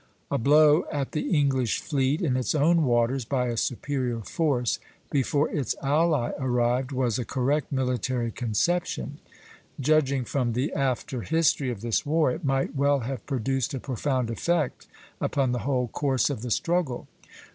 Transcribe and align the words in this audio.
A 0.31 0.39
blow 0.39 0.85
at 0.91 1.11
the 1.11 1.29
English 1.29 1.79
fleet 1.79 2.23
in 2.23 2.35
its 2.35 2.55
own 2.55 2.85
waters, 2.85 3.23
by 3.23 3.49
a 3.49 3.55
superior 3.55 4.21
force, 4.21 4.79
before 5.11 5.47
its 5.51 5.75
ally 5.83 6.31
arrived, 6.39 6.91
was 6.91 7.19
a 7.19 7.23
correct 7.23 7.71
military 7.71 8.31
conception; 8.31 9.19
judging 9.79 10.25
from 10.25 10.53
the 10.53 10.73
after 10.73 11.21
history 11.21 11.69
of 11.69 11.81
this 11.81 12.03
war, 12.03 12.31
it 12.31 12.43
might 12.43 12.73
well 12.75 13.01
have 13.01 13.23
produced 13.27 13.75
a 13.75 13.79
profound 13.79 14.31
effect 14.31 14.87
upon 15.21 15.51
the 15.51 15.59
whole 15.69 15.87
course 15.87 16.31
of 16.31 16.41
the 16.41 16.49
struggle. 16.49 17.07